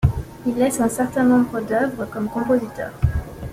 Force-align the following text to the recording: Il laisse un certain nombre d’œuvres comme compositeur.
Il 0.47 0.55
laisse 0.57 0.79
un 0.81 0.89
certain 0.89 1.21
nombre 1.23 1.61
d’œuvres 1.61 2.05
comme 2.09 2.27
compositeur. 2.27 2.91